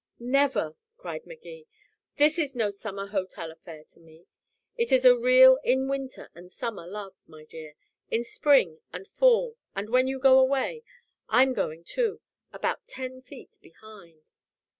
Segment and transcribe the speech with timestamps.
[0.17, 1.67] "Never," cried Magee.
[2.15, 4.25] "This is no summer hotel affair to me.
[4.75, 7.75] It's a real in winter and summer love, my dear
[8.09, 10.81] in spring and fall and when you go away,
[11.29, 12.19] I'm going too,
[12.51, 14.31] about ten feet behind."